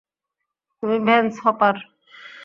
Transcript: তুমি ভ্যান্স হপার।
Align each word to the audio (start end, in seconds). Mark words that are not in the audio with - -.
তুমি 0.83 0.97
ভ্যান্স 1.07 1.33
হপার। 1.43 1.75